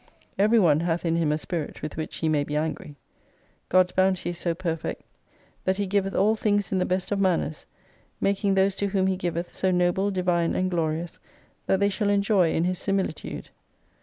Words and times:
(Every 0.39 0.57
one 0.57 0.79
hath 0.79 1.05
in 1.05 1.15
him 1.15 1.31
a 1.31 1.37
Spirit, 1.37 1.83
with 1.83 1.95
which 1.95 2.15
he 2.15 2.27
may 2.27 2.43
be 2.43 2.55
angry.) 2.57 2.95
God's 3.69 3.91
bounty 3.91 4.31
is 4.31 4.37
so 4.39 4.55
perfect 4.55 5.03
that 5.63 5.77
He 5.77 5.85
givcth 5.87 6.15
all 6.15 6.35
Things 6.35 6.71
in 6.71 6.79
the 6.79 6.87
best 6.87 7.11
of 7.11 7.19
manners: 7.19 7.67
making 8.19 8.55
those 8.55 8.73
to 8.77 8.87
whom 8.87 9.05
He 9.05 9.15
giveth 9.15 9.51
so 9.51 9.69
Noble, 9.69 10.09
Divine, 10.09 10.55
and 10.55 10.71
Glorious, 10.71 11.19
that 11.67 11.79
they 11.79 11.89
shall 11.89 12.09
enjoy 12.09 12.51
in 12.51 12.63
His 12.63 12.79
Similitude. 12.79 13.51